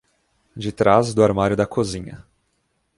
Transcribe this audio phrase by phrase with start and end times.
[0.57, 2.25] De trás do armário da cozinha.